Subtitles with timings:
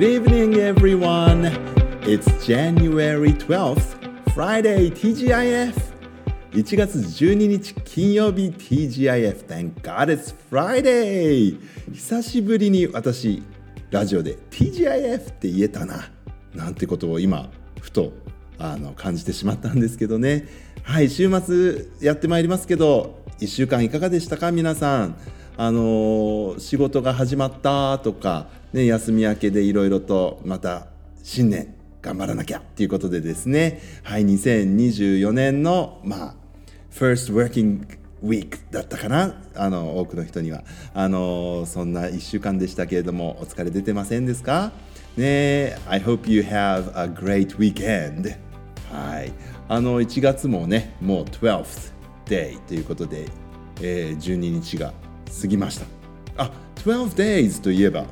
[0.00, 1.44] Good evening, everyone.
[2.04, 5.74] It's January 12th, Friday, TGIF.
[6.52, 11.60] 1月12日金曜日 TGIF Thank God it's Friday.
[11.92, 13.42] 久しぶりに私
[13.90, 16.08] ラジオで TGIF って言えたな
[16.54, 17.50] なんてことを今
[17.82, 18.14] ふと
[18.58, 20.48] あの感じてしまったんですけどね
[20.82, 25.16] はい週末やってまいりますけど1週間いかがでしたか皆さん
[25.58, 30.86] あの仕事が始まったとか、ね、休み明けでいろいろとまた
[31.22, 33.80] 新年頑張らなきゃっていうことでですね。
[34.04, 36.34] はい2024年のまあ
[36.92, 37.86] first working
[38.24, 39.42] week だったかな？
[39.54, 40.62] あの多くの人には。
[40.94, 44.72] あのそんな1週間でしたけれどもお疲れ出てませんですか？
[45.16, 48.36] ね I hope you have a great weekend.
[48.92, 49.32] はい。
[49.68, 51.92] あの1月もねもう 12th
[52.26, 53.26] day ということで、
[53.82, 54.92] えー、12日が
[55.40, 55.86] 過ぎました。
[56.36, 58.04] あ12 days といえば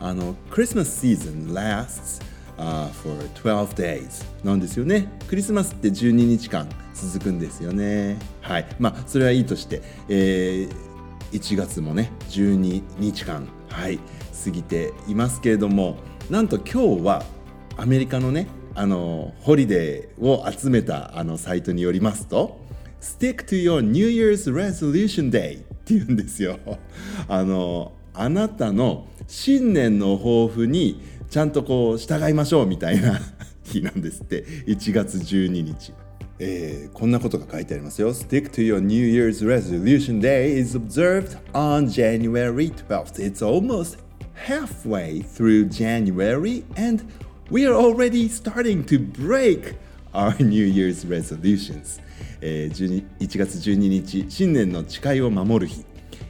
[0.00, 2.22] あの Christmas season lasts、
[2.58, 5.08] uh, for 12 days なんですよね。
[5.28, 8.18] クリスマスって12日間続くんですよね。
[8.40, 8.66] はい。
[8.78, 10.94] まあそれはいいとして、えー、
[11.32, 13.98] 1月もね12日間はい
[14.44, 15.96] 過ぎていますけれども
[16.30, 17.24] なんと今日は
[17.76, 22.60] アメリカのねあのホリデーを集めたあのサイトによりますと
[23.00, 26.58] Stick to your New Year's Resolution Day っていうんですよ。
[27.28, 33.20] あのあなたの新年の抱負にちゃんとこう従いましょうみたいな
[33.64, 35.92] 日なんですって1月12日
[36.40, 38.12] えー、こんなことが書いてありますよ。
[38.12, 43.20] Stick to your New Year's resolution day is observed on January 12th.
[43.20, 43.98] It's almost
[44.34, 47.04] halfway through January and
[47.50, 49.76] we are already starting to break
[50.12, 52.00] our New Year's resolutions.
[52.40, 55.84] えー、1月12日、新年の誓いを守る日。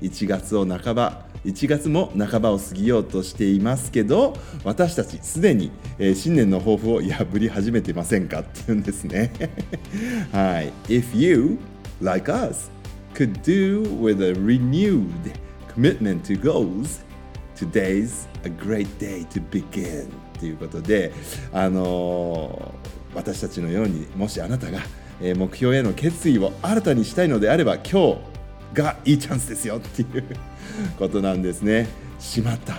[0.00, 9.32] 1月を半ば1月も半ばを過ぎようとしていますけど私たちすでに、えー、新年の抱負を破り始めてませんかっていうんですね。
[10.32, 10.72] はい。
[10.88, 11.58] If you
[12.02, 12.70] like us
[13.14, 15.06] could do with a renewed
[15.74, 17.00] commitment to goals
[17.56, 20.08] today's a great day to begin.
[20.38, 21.12] ということで
[21.52, 24.80] あのー、私たちのようにもしあなたが
[25.20, 28.18] 目標への決意を新たにしたいのであれば今日
[28.72, 30.24] がいいチャンスですよっていう。
[30.98, 31.88] ことなんですね。
[32.18, 32.76] しまった。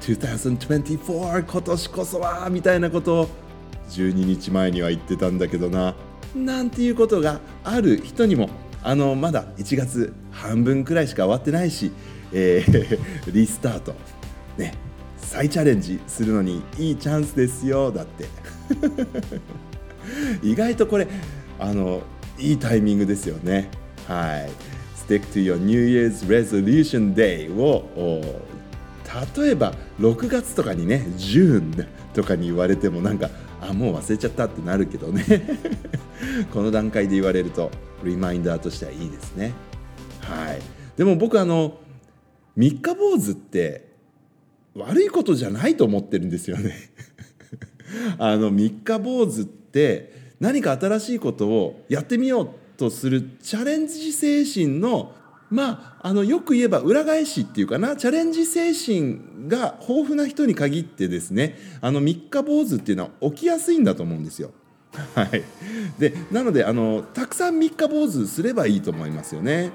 [0.00, 3.28] 2024今年こそはみたいなことを
[3.90, 5.94] 12日前には言ってたんだけどな。
[6.34, 8.50] なんていうことがある人にも
[8.82, 11.90] あのまだ1月半分くらいしか終わってないし、
[12.32, 12.98] えー、
[13.32, 13.94] リスタート、
[14.58, 14.74] ね、
[15.16, 18.26] 再チャレンジするのにいいチャンスですよだって
[20.46, 21.08] 意外とこれ
[21.58, 22.02] あの
[22.38, 23.70] いいタイミングですよね
[24.06, 24.75] はい
[25.06, 27.88] Stick to your New Year's Resolution Day を
[29.38, 33.30] 例えば6月とかにね June とかに言われてもなんか
[33.60, 35.24] あもう忘れちゃったってなるけどね。
[36.52, 37.70] この段階で言われると
[38.04, 39.52] リマインダーとしてはいいですね。
[40.20, 40.60] はい。
[40.96, 41.78] でも僕あの
[42.56, 43.86] 三日坊主って
[44.74, 46.74] 悪いことじゃないと思ってるんですよね。
[48.18, 55.12] あの三日坊主って何か新しいことをやってみようとするチャレンジ精神の
[55.50, 64.50] まあ、あのよく言えば裏返しっていうかなチャレンジ精神が豊富な人に限ってですねあの三日坊主っていうのは起きやすいんだと思うんですよ。
[65.14, 65.44] はい、
[65.98, 69.70] でなのであのたくさん三日坊主すればいいと思いますよね。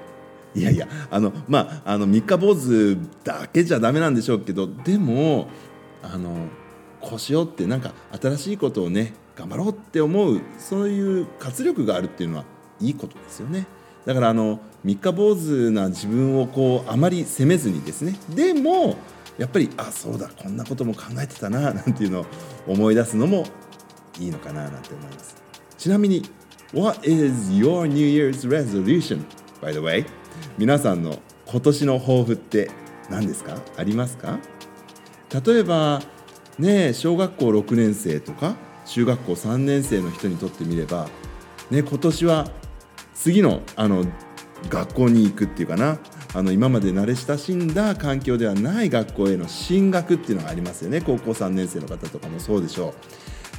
[0.54, 5.48] いやいやあのまああの三日坊主だけじゃダメなんでしょうけどでも
[6.02, 6.48] あの
[7.00, 12.44] 腰をってなんか新しいことをね頑張ろうって思うそういう活力があるっていうのは
[12.82, 13.66] いいことですよね。
[14.04, 18.18] だからあの三日坊主な自分をこうあまり責めずにですね。
[18.34, 18.96] でも
[19.38, 22.26] やっぱりあそうだこんなことも考えてたななんていうのを
[22.66, 23.44] 思い出すのも
[24.18, 25.36] いいのかななんて思います。
[25.78, 26.28] ちなみに
[26.74, 29.24] What is your New Year's resolution?
[29.60, 30.04] By the way?
[30.58, 32.70] 皆さんの今年の抱負って
[33.08, 33.56] 何ですか？
[33.76, 34.38] ありますか？
[35.46, 36.02] 例えば
[36.58, 38.56] ね小学校6年生とか
[38.86, 41.08] 中学校3年生の人にとってみれば
[41.70, 42.50] ね今年は
[43.22, 44.04] 次のあの
[44.68, 45.98] 学校に行くっていうかな。
[46.34, 51.02] あの今まで慣れ親しんだ環境ではない学校への進学っていうのがありますよね。
[51.02, 52.94] 高校3年生の方とかもそうでしょ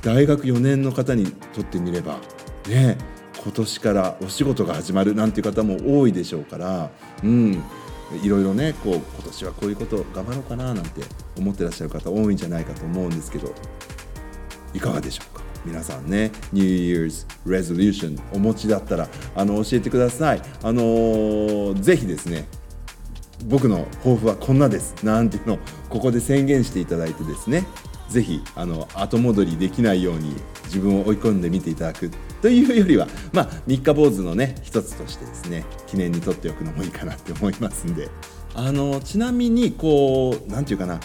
[0.02, 0.06] う。
[0.06, 2.18] 大学4年の方にとってみれば
[2.68, 2.98] ね
[3.44, 6.90] 今年からお仕事が始まるなんていう方も多いでしょうから
[7.24, 7.64] うん。
[8.24, 11.02] いろいろねこう今年はこういうこと頑張ろうかななんて
[11.38, 13.54] 思ってらっしゃる方多いんじゃないかと思うんですけど
[14.74, 15.33] いかがでしょう？
[15.66, 20.42] 皆さんね New Year's Resolution お持ちだったらあの教えてください。
[20.62, 22.48] あのー、ぜひですね
[23.46, 24.96] 僕の抱負はこんなです。
[25.04, 27.66] なんていうのをここで宣言していただいてですね
[28.10, 32.12] ぜひあの後戻りできないように自分を追い込んでみていただく
[32.42, 38.10] というよりは、まあ、三日坊主のね一つとしてですね記念にとっておくのもいいかなって思いますんで。
[38.56, 41.00] あのちなみにこう何て言うかな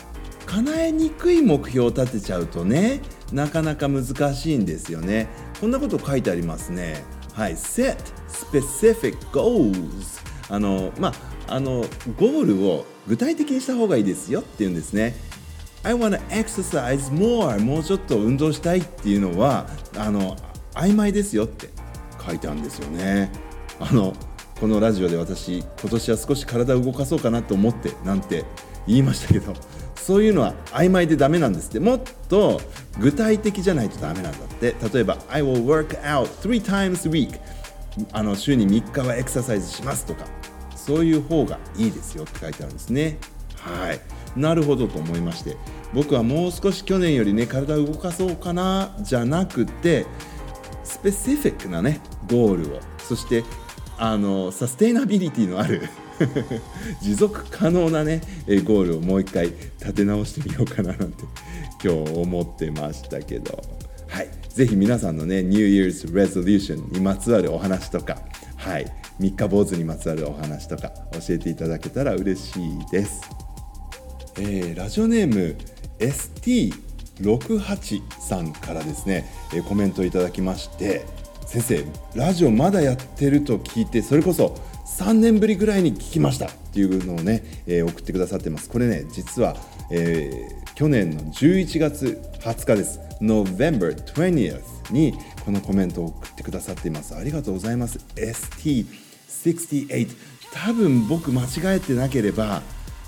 [0.46, 3.00] 叶えにくい目標を立てちゃうとね
[3.32, 4.04] なかなか難
[4.34, 5.28] しいんですよね。
[5.60, 7.04] こんなこと書いてありますね。
[7.34, 7.52] はい。
[7.52, 7.96] Set
[8.28, 9.74] specific goals
[10.48, 11.12] あのま
[11.48, 11.84] ああの
[12.18, 15.14] ゴールを具体的にした方がいいですよっていうんですね。
[15.82, 19.66] I wanna exercise more もうちょっと運動したいっていうのは
[19.96, 20.36] あの
[20.74, 21.68] 曖昧ですよって
[22.26, 23.30] 書いてあるんですよね。
[23.80, 24.14] あの
[24.60, 28.44] このラジオで私今年は少し体を動かそうかなと思ってなんて
[28.86, 29.54] 言いましたけど。
[30.00, 31.80] そういうのは曖昧でダメなんですって。
[31.80, 32.60] もっと
[32.98, 34.74] 具体的じゃないとダメなんだって。
[34.92, 37.38] 例えば I will work out three times a week
[38.12, 40.24] あの週に3日はエクササイズしますとか。
[40.74, 43.18] そういう方がいいですよって書いてあるんですね。
[43.56, 44.00] はい。
[44.34, 45.56] なるほどと思いまして。
[45.92, 50.06] 僕はもう少し去年よりね体を動かそうかなじゃなくて
[50.84, 52.00] スペシフィックなね
[52.30, 52.80] ゴールを。
[52.98, 53.44] そして
[53.98, 55.82] あのサステイナビリティのある
[57.02, 58.20] 持続可能なね
[58.64, 59.46] ゴールをもう一回
[59.80, 61.24] 立て直してみようかななんて
[61.82, 63.62] 今日思ってましたけど。
[64.08, 64.28] はい。
[64.48, 68.22] ぜひ皆さんのね New Year's Resolution にまつわるお話とか
[68.56, 68.86] はい。
[69.18, 73.20] 三日坊主にまつわるお話とか教えていただけたら嬉しいです、
[74.36, 75.56] えー、ラジオネーム
[75.98, 81.04] ST68 さんからですね、えコメントいただきまして
[81.48, 81.84] 先生
[82.14, 84.54] ラジオまだやってると聞いてそれこそ
[84.98, 86.46] 3年ぶりぐらいに聞きました。
[86.46, 88.68] っていうのをね、えー、送ってくださってます。
[88.68, 89.56] これね実は、
[89.90, 93.00] えー、去年の11月20日です。
[93.22, 97.16] November 20th にこのコメントを送ってくださっています。
[97.16, 97.98] ありがとうございます。
[98.16, 100.08] ST68
[100.52, 102.60] 多分僕間違えてなければ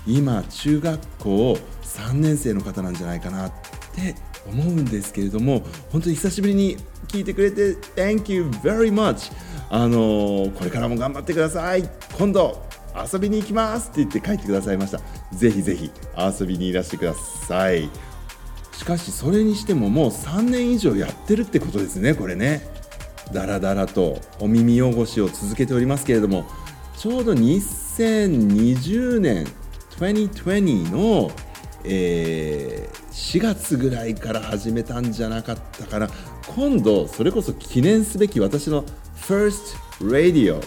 [0.07, 1.53] 今中学校
[1.83, 3.51] 3年生の方なんじゃないかな。
[3.91, 4.15] って
[4.47, 6.77] 思うんですけれども本当に久しぶりに
[7.07, 9.31] 聞いてくれて Thank you very much
[9.69, 11.89] あのー、これからも頑張ってください。
[12.17, 12.61] 今度
[13.13, 13.89] 遊びに行きます。
[13.89, 14.99] って言って帰ってくださいました。
[15.33, 17.89] ぜひぜひ遊びにいらしてください。
[18.73, 22.67] しかしそれにしてももう3年以上やってるってことですねこれね。
[23.31, 26.45] だらだらとお耳汚しを続けておりますけれども
[26.97, 29.45] ちょうど2020年
[29.97, 31.31] 2020の
[31.83, 36.09] えー、4月ぐらいから始めたんじゃなかったかな
[36.55, 38.83] 今度それこそ記念すべき私の
[39.15, 40.59] First Radio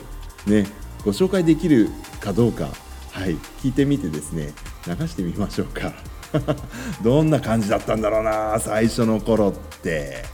[0.47, 0.67] ね
[1.05, 1.89] ご紹介できる
[2.21, 2.69] かどうか
[3.13, 4.53] はい聞いてみてですね
[4.87, 5.93] 流してみましょうか。
[7.03, 10.25] どんな感じだったんだろうな最初の頃って。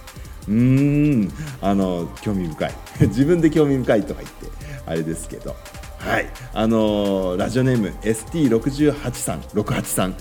[0.48, 2.74] うーんあの興味深い。
[3.08, 4.46] 自分で興味深いとか言って
[4.86, 5.54] あれですけど。
[5.98, 10.14] はいあのラジオネーム ST68 さん68さん。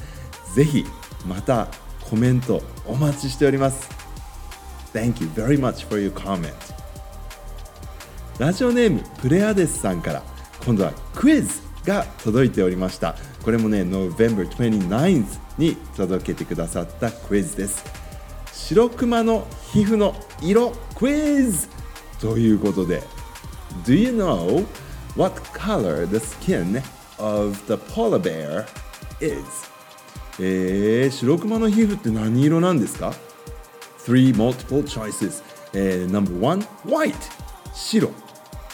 [0.54, 0.86] ぜひ
[1.28, 1.68] また
[2.10, 3.90] コメントお待ちしております。
[4.94, 6.54] Thank you very much for your comment.
[8.40, 10.24] ラジオネームプレアデスさんから
[10.66, 13.16] 今度はクイズが届いておりました。
[13.44, 15.26] これもね November 29th
[15.58, 17.84] に届けてくださったクイズです。
[18.54, 21.68] 白クマの皮膚の色クイズ
[22.20, 23.02] ということで
[23.86, 24.66] Do you know
[25.16, 26.82] what color the skin
[27.18, 28.66] of the polar bear
[29.20, 29.70] is?
[30.42, 33.14] えー、白クマの皮膚って何色なんですか
[34.06, 35.44] ?Three multiple choices、
[35.74, 37.14] えー、Number one white
[37.74, 38.12] 白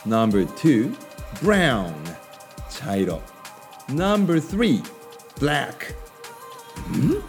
[0.06, 0.96] Number two
[1.42, 1.94] brown
[2.70, 3.22] 茶色
[3.90, 4.84] Number 3
[5.40, 5.96] black
[6.92, 7.22] ん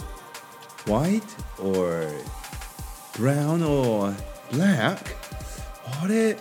[0.87, 1.23] White
[1.59, 2.09] or
[3.15, 4.13] brown or
[4.53, 4.99] black
[6.03, 6.41] あれト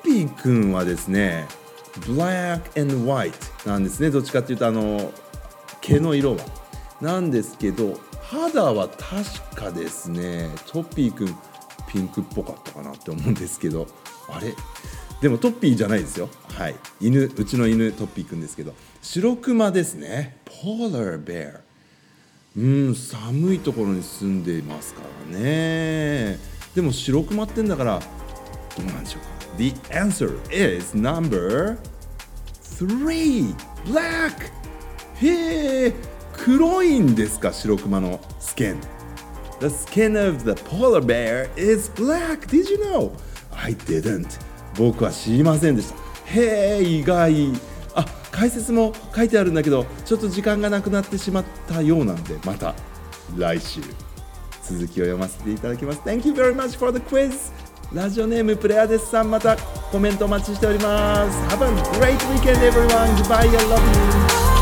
[0.00, 1.46] ッピーくんはですね
[2.00, 3.32] black and white
[3.66, 5.12] なんですねどっちかっていうとあの
[5.80, 6.63] 毛の色は
[7.04, 11.36] なんですけど肌は確かですねトッピーくん
[11.86, 13.86] ピンクっぽかったかなって思うんですけど
[14.28, 14.54] あれ？
[15.20, 16.28] でもトッピーじゃないですよ。
[16.48, 16.74] はい。
[17.00, 20.38] 犬うちの犬トッピーくんですけど白クマですね。
[20.44, 21.60] ポーラーベア
[22.56, 26.38] うん寒いところに住んでいますからね。
[26.74, 29.28] でも白クマってんだからどうなんでしょうか。
[29.58, 31.78] The answer is number
[32.62, 33.54] three.
[33.84, 34.50] Black.
[35.20, 35.94] へえ
[36.36, 38.80] 黒いんですか白クマのスキン
[39.60, 43.12] The skin of the polar bear is black Did you know?
[43.52, 44.40] I didn't
[44.76, 47.52] 僕は知りませんでしたへえ意外
[47.94, 52.74] あ解説も書いてあるんだけどちょっと時間がなくなってしまったようなんでまた
[53.36, 53.80] 来週
[54.62, 57.52] 続きを読ませていただきます Thank you very much for the quiz
[57.92, 59.56] ラジオネームプレアデスさんまた
[59.92, 61.68] コメントお待ちしております Have a
[62.00, 64.53] great weekend everyone Goodbye I love you